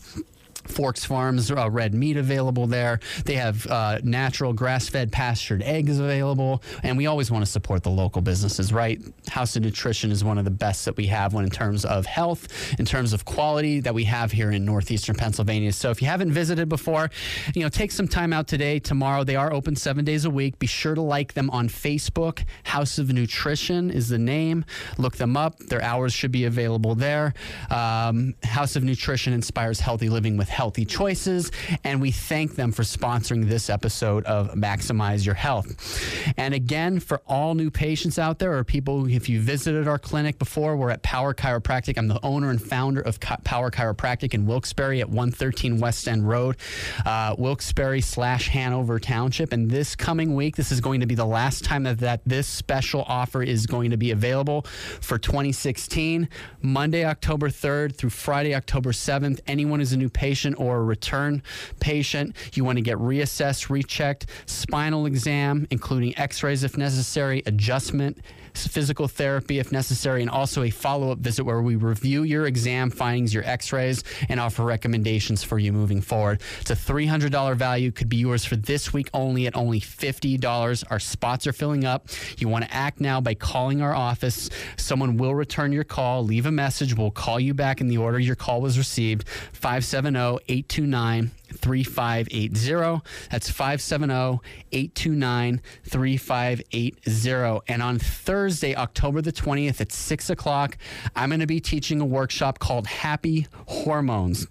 [0.68, 3.00] Forks Farms uh, red meat available there.
[3.26, 6.64] They have uh, natural grass fed pastured eggs available.
[6.84, 9.02] And we always want to support the local businesses, right?
[9.30, 12.06] House of Nutrition is one of the best that we have when in terms of
[12.06, 15.72] health, in terms of quality that we have here in northeastern Pennsylvania.
[15.72, 17.10] So if you haven't visited before,
[17.56, 19.24] you know, take some time out today, tomorrow.
[19.24, 20.60] They are open seven days a week.
[20.60, 22.44] Be sure to like them on Facebook.
[22.64, 24.66] House of Nutrition is the name.
[24.98, 25.58] Look them up.
[25.60, 27.34] Their hours should be available there.
[27.70, 31.52] Um, House of Nutrition inspires healthy living with healthy choices.
[31.84, 36.34] And we thank them for sponsoring this episode of Maximize Your Health.
[36.38, 40.38] And again, for all new patients out there or people, if you visited our clinic
[40.38, 41.98] before, we're at Power Chiropractic.
[41.98, 46.58] I'm the owner and founder of Power Chiropractic in Wilkes-Barre at 113 West End Road,
[47.06, 49.52] uh, Wilkes-Barre slash Hanover Township.
[49.52, 52.48] And this coming week, this is going to be the last time that, that this
[52.48, 54.62] special offer is going to be available
[55.02, 56.30] for 2016.
[56.62, 59.40] Monday, October 3rd through Friday, October 7th.
[59.48, 61.42] Anyone who's a new patient or a return
[61.80, 68.18] patient, you want to get reassessed, rechecked, spinal exam, including x rays if necessary, adjustment
[68.58, 72.90] physical therapy if necessary, and also a follow up visit where we review your exam
[72.90, 76.42] findings, your x rays, and offer recommendations for you moving forward.
[76.62, 80.84] It's a $300 value, could be yours for this week only at only $50.
[80.90, 82.08] Our spots are filling up.
[82.38, 84.50] You want to act now by calling our office.
[84.78, 86.24] Someone will return your call.
[86.24, 86.96] Leave a message.
[86.96, 93.02] We'll call you back in the order your call was received 570 829 3580.
[93.30, 94.40] That's 570
[94.72, 97.62] 829 3580.
[97.68, 100.78] And on Thursday, October the 20th at 6 o'clock,
[101.16, 104.48] I'm going to be teaching a workshop called Happy Hormones.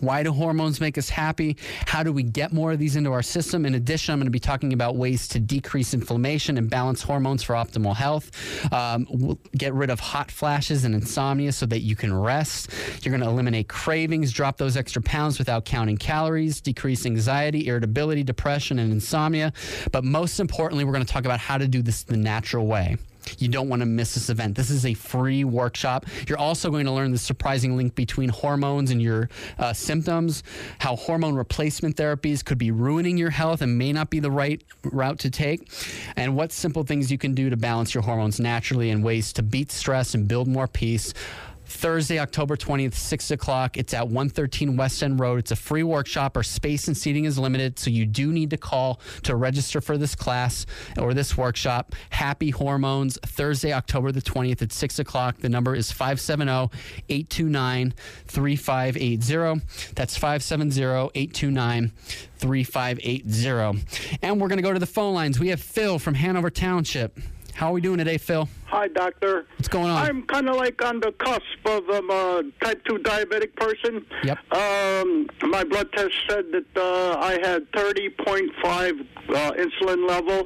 [0.00, 1.56] Why do hormones make us happy?
[1.86, 3.66] How do we get more of these into our system?
[3.66, 7.42] In addition, I'm going to be talking about ways to decrease inflammation and balance hormones
[7.42, 8.30] for optimal health.
[8.72, 12.70] Um, get rid of hot flashes and insomnia so that you can rest.
[13.02, 18.22] You're going to eliminate cravings, drop those extra pounds without counting calories, decrease anxiety, irritability,
[18.22, 19.52] depression, and insomnia.
[19.92, 22.96] But most importantly, we're going to talk about how to do this the natural way.
[23.38, 24.56] You don't want to miss this event.
[24.56, 26.06] This is a free workshop.
[26.26, 30.42] You're also going to learn the surprising link between hormones and your uh, symptoms,
[30.78, 34.62] how hormone replacement therapies could be ruining your health and may not be the right
[34.84, 35.70] route to take,
[36.16, 39.42] and what simple things you can do to balance your hormones naturally and ways to
[39.42, 41.14] beat stress and build more peace.
[41.70, 43.76] Thursday, October 20th, 6 o'clock.
[43.76, 45.38] It's at 113 West End Road.
[45.38, 46.36] It's a free workshop.
[46.36, 49.96] Our space and seating is limited, so you do need to call to register for
[49.96, 50.66] this class
[50.98, 51.94] or this workshop.
[52.10, 55.38] Happy Hormones, Thursday, October the 20th at 6 o'clock.
[55.38, 56.76] The number is 570
[57.08, 57.94] 829
[58.26, 59.94] 3580.
[59.94, 61.92] That's 570 829
[62.38, 64.18] 3580.
[64.22, 65.38] And we're going to go to the phone lines.
[65.38, 67.18] We have Phil from Hanover Township.
[67.54, 68.48] How are we doing today, Phil?
[68.70, 69.46] Hi, doctor.
[69.56, 70.06] What's going on?
[70.06, 74.06] I'm kind of like on the cusp of um, a type 2 diabetic person.
[74.22, 74.38] Yep.
[74.52, 80.44] Um, my blood test said that uh, I had 30.5 uh, insulin level,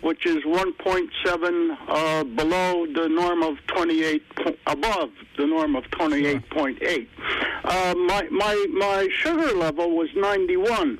[0.00, 7.06] which is 1.7 uh, below the norm of 28, po- above the norm of 28.8.
[7.64, 10.98] Uh, my, my, my sugar level was 91.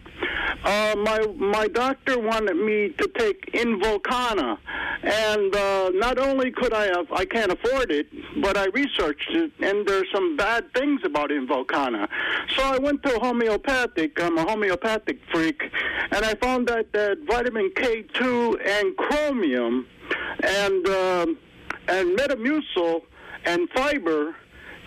[0.64, 4.58] Uh, my, my doctor wanted me to take Invokana,
[5.02, 8.06] and uh, not only could I have, I can't afford it,
[8.42, 12.08] but I researched it, and there's some bad things about Invokana.
[12.56, 14.20] So I went to homeopathic.
[14.20, 15.62] I'm a homeopathic freak,
[16.10, 19.86] and I found out that vitamin K2 and chromium
[20.42, 21.38] and um,
[21.88, 23.02] and Metamucil
[23.44, 24.34] and fiber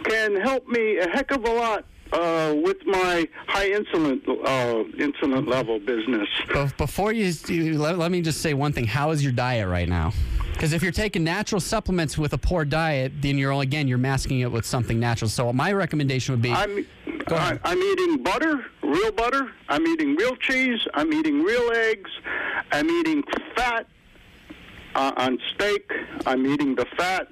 [0.04, 5.48] can help me a heck of a lot uh, with my high insulin uh, insulin
[5.48, 6.28] level business.
[6.54, 8.86] Be- Before you, you let, let me just say one thing.
[8.88, 10.14] How is your diet right now?
[10.60, 13.98] Because if you're taking natural supplements with a poor diet, then you're all- again you're
[13.98, 15.30] masking it with something natural.
[15.30, 16.86] So my recommendation would be I'm
[17.30, 19.52] I, I'm eating butter, real butter.
[19.70, 20.86] I'm eating real cheese.
[20.96, 22.12] I'm eating real eggs.
[22.74, 23.24] I'm eating
[23.56, 23.88] fat
[24.96, 25.90] uh, on steak.
[26.26, 27.30] I'm eating the fat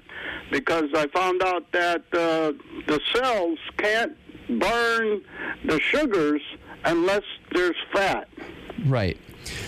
[0.50, 2.52] because I found out that uh,
[2.86, 4.16] the cells can't
[4.58, 5.20] burn
[5.66, 6.40] the sugars
[6.86, 8.26] unless there's fat.
[8.86, 9.18] right.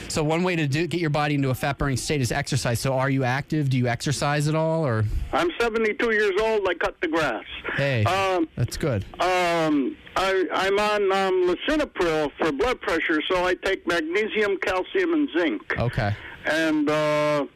[0.09, 2.81] So one way to do, get your body into a fat burning state is exercise.
[2.81, 3.71] So are you active?
[3.71, 6.67] Do you exercise at all, or I'm 72 years old.
[6.69, 7.45] I cut the grass.
[7.77, 9.05] hey, Um, that's good.
[9.21, 15.29] Um, I, I'm on um, lisinopril for blood pressure, so I take magnesium, calcium, and
[15.39, 16.15] zinc, Okay.
[16.47, 17.47] and uh,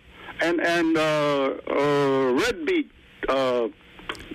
[0.41, 2.91] and and uh, uh, red beet.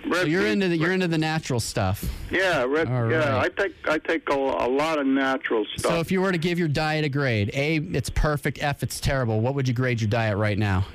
[0.06, 0.52] Uh, red So you're beet.
[0.52, 2.04] into the you're into the natural stuff.
[2.32, 2.88] yeah, red.
[2.90, 5.92] All Yeah, I take I take a, a lot of natural stuff.
[5.94, 8.62] So if you were to give your diet a grade, A, it's perfect.
[8.62, 9.42] F, it's terrible.
[9.42, 10.86] What would you grade your diet right now?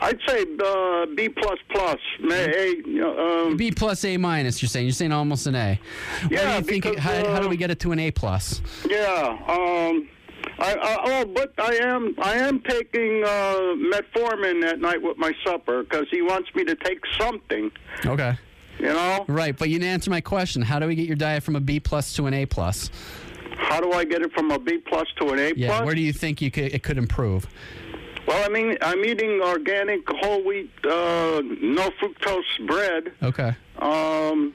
[0.00, 1.98] I'd say uh, B plus plus.
[2.28, 4.60] A, um, B plus A minus.
[4.60, 5.78] You're saying you're saying almost an A.
[6.22, 6.84] What do Yeah, you think?
[6.84, 8.60] because, how, how do uh, we get it to an A plus?
[8.88, 9.38] Yeah.
[9.46, 10.08] Um.
[10.58, 15.32] I, I oh, but I am I am taking uh, metformin at night with my
[15.44, 17.70] supper because he wants me to take something.
[18.04, 18.36] Okay.
[18.78, 19.24] You know.
[19.28, 20.62] Right, but you didn't answer my question.
[20.62, 22.90] How do we get your diet from a B plus to an A plus?
[23.56, 25.58] How do I get it from a B plus to an A plus?
[25.58, 25.84] Yeah.
[25.84, 27.46] Where do you think you could it could improve?
[28.26, 33.12] Well, I mean, I'm eating organic whole wheat, uh, no fructose bread.
[33.22, 33.54] Okay.
[33.78, 34.54] Um,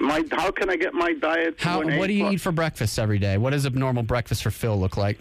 [0.00, 1.58] My, how can I get my diet?
[1.58, 3.38] to How, what do you eat for breakfast every day?
[3.38, 5.18] What does a normal breakfast for Phil look like?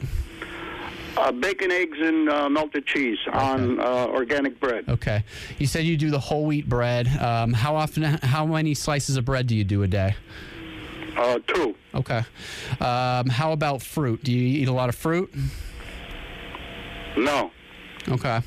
[1.16, 4.84] Uh, bacon, eggs, and uh, melted cheese on uh, organic bread.
[4.90, 5.24] Okay.
[5.60, 7.08] You said you do the whole wheat bread.
[7.08, 8.04] Um, how often?
[8.04, 10.16] How many slices of bread do you do a day?
[11.16, 11.76] Uh, two.
[11.94, 12.24] Okay.
[12.80, 14.24] Um, how about fruit?
[14.24, 15.32] Do you eat a lot of fruit?
[17.16, 17.52] No.
[18.10, 18.42] Okay.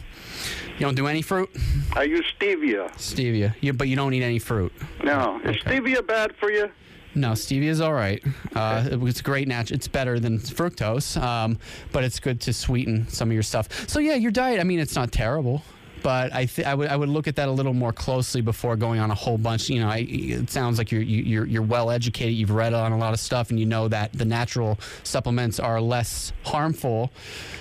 [0.79, 1.51] You don't do any fruit?
[1.95, 2.91] I use stevia.
[2.97, 3.55] Stevia.
[3.61, 4.73] You, but you don't eat any fruit.
[5.03, 5.41] No.
[5.45, 6.71] Is stevia bad for you?
[7.15, 8.23] No, stevia is all right.
[8.55, 9.77] Uh, it's great natural.
[9.77, 11.59] It's better than fructose, um,
[11.91, 13.89] but it's good to sweeten some of your stuff.
[13.89, 14.61] So yeah, your diet.
[14.61, 15.63] I mean, it's not terrible,
[16.07, 18.77] but I th- I would I would look at that a little more closely before
[18.77, 19.69] going on a whole bunch.
[19.69, 22.35] You know, I, it sounds like you're you, you're you're well educated.
[22.35, 25.81] You've read on a lot of stuff, and you know that the natural supplements are
[25.81, 27.11] less harmful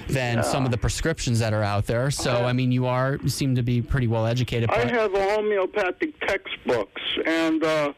[0.09, 2.11] than some of the prescriptions that are out there.
[2.11, 4.69] So I mean, you are you seem to be pretty well educated.
[4.69, 7.93] I have homeopathic textbooks, and uh,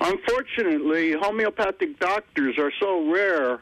[0.00, 3.60] unfortunately, homeopathic doctors are so rare.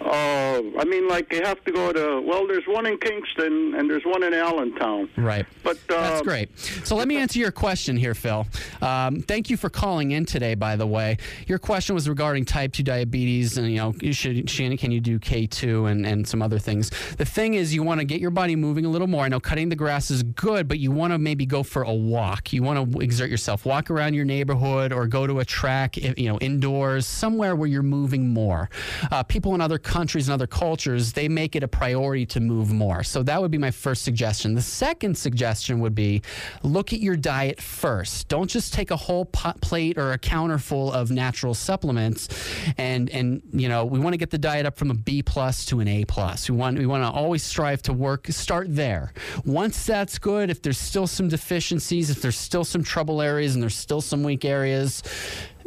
[0.00, 2.22] Uh, I mean, like you have to go to.
[2.24, 5.08] Well, there's one in Kingston and there's one in Allentown.
[5.16, 5.46] Right.
[5.62, 6.56] But uh, That's great.
[6.58, 8.46] So let me answer your question here, Phil.
[8.80, 10.54] Um, thank you for calling in today.
[10.54, 14.48] By the way, your question was regarding type two diabetes, and you know, you should
[14.48, 16.90] Shannon, can you do K two and and some other things?
[17.16, 19.24] The thing is, you want to get your body moving a little more.
[19.24, 21.92] I know cutting the grass is good, but you want to maybe go for a
[21.92, 22.52] walk.
[22.52, 26.28] You want to exert yourself, walk around your neighborhood, or go to a track, you
[26.28, 28.70] know, indoors, somewhere where you're moving more.
[29.10, 32.70] Uh, people in other countries and other cultures, they make it a priority to move
[32.70, 33.02] more.
[33.02, 34.54] So that would be my first suggestion.
[34.54, 36.22] The second suggestion would be
[36.62, 38.28] look at your diet first.
[38.28, 42.28] Don't just take a whole pot plate or a counter full of natural supplements
[42.76, 45.64] and and you know, we want to get the diet up from a B plus
[45.66, 46.50] to an A plus.
[46.50, 49.12] We want we want to always strive to work start there.
[49.46, 53.62] Once that's good, if there's still some deficiencies, if there's still some trouble areas and
[53.62, 55.02] there's still some weak areas,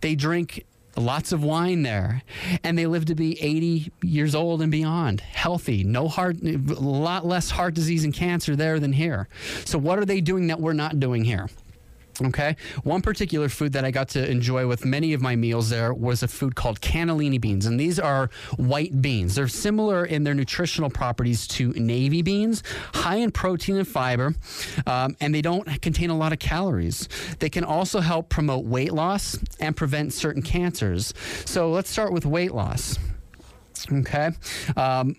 [0.02, 2.24] They drink lots of wine there.
[2.64, 5.22] And they live to be 80 years old and beyond.
[5.22, 5.84] Healthy.
[5.84, 9.28] No heart a lot less heart disease and cancer there than here.
[9.66, 11.50] So what are they doing that we're not doing here
[12.22, 12.56] Okay.
[12.84, 16.22] One particular food that I got to enjoy with many of my meals there was
[16.22, 17.66] a food called cannellini beans.
[17.66, 19.36] And these are white beans.
[19.36, 22.62] They're similar in their nutritional properties to navy beans,
[22.94, 24.36] high in protein and fiber,
[24.86, 27.10] um, and they don't contain a lot of calories.
[27.40, 31.14] They can also help promote weight loss and prevent certain cancers.
[31.46, 33.00] So let's start with weight loss.
[33.92, 34.32] Okay.
[34.78, 35.16] Um,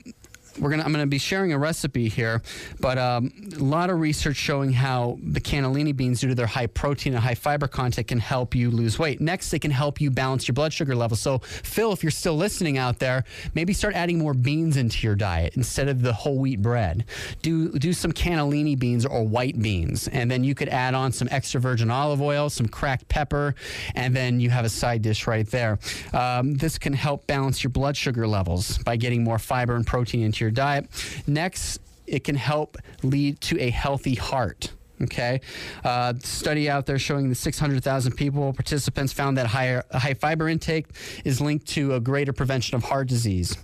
[0.59, 2.43] we're gonna I'm gonna be sharing a recipe here,
[2.81, 6.67] but um, a lot of research showing how the cannellini beans, due to their high
[6.67, 9.21] protein and high fiber content, can help you lose weight.
[9.21, 11.17] Next, they can help you balance your blood sugar level.
[11.17, 13.25] So, Phil, if you're still listening out there,
[13.55, 17.05] maybe start adding more beans into your diet instead of the whole wheat bread.
[17.43, 21.29] Do do some cannellini beans or white beans, and then you could add on some
[21.31, 23.55] extra virgin olive oil, some cracked pepper,
[23.95, 25.79] and then you have a side dish right there.
[26.13, 30.23] Um, this can help balance your blood sugar levels by getting more fiber and protein
[30.23, 30.87] into your diet.
[31.27, 34.73] Next, it can help lead to a healthy heart.
[35.03, 35.41] Okay,
[35.83, 40.87] uh, study out there showing that 600,000 people participants found that higher high fiber intake
[41.25, 43.57] is linked to a greater prevention of heart disease.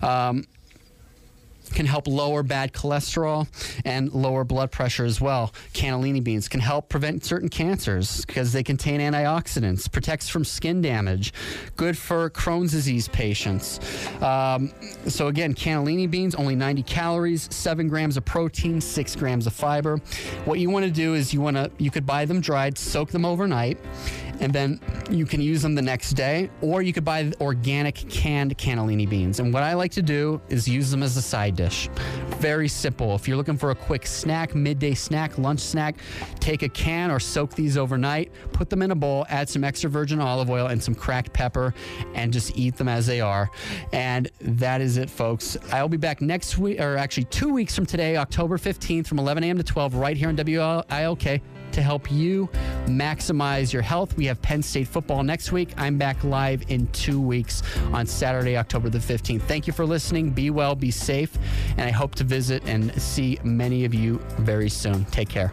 [0.00, 0.44] Um,
[1.68, 3.46] can help lower bad cholesterol
[3.84, 5.52] and lower blood pressure as well.
[5.72, 11.32] Cannellini beans can help prevent certain cancers because they contain antioxidants, protects from skin damage,
[11.76, 13.80] good for Crohn's disease patients.
[14.22, 14.72] Um,
[15.06, 19.98] so again, cannellini beans only 90 calories, seven grams of protein, six grams of fiber.
[20.44, 23.10] What you want to do is you want to you could buy them dried, soak
[23.10, 23.78] them overnight
[24.40, 28.56] and then you can use them the next day, or you could buy organic canned
[28.58, 29.40] cannellini beans.
[29.40, 31.90] And what I like to do is use them as a side dish.
[32.38, 33.16] Very simple.
[33.16, 35.96] If you're looking for a quick snack, midday snack, lunch snack,
[36.38, 39.90] take a can or soak these overnight, put them in a bowl, add some extra
[39.90, 41.74] virgin olive oil and some cracked pepper,
[42.14, 43.50] and just eat them as they are.
[43.92, 45.56] And that is it, folks.
[45.72, 49.42] I'll be back next week, or actually two weeks from today, October 15th, from 11
[49.42, 49.56] a.m.
[49.56, 51.40] to 12, right here on WILK
[51.78, 52.48] to help you
[52.86, 54.16] maximize your health.
[54.16, 55.70] We have Penn State football next week.
[55.76, 57.62] I'm back live in two weeks
[57.92, 59.42] on Saturday, October the 15th.
[59.42, 60.30] Thank you for listening.
[60.30, 61.38] Be well, be safe,
[61.76, 65.04] and I hope to visit and see many of you very soon.
[65.06, 65.52] Take care.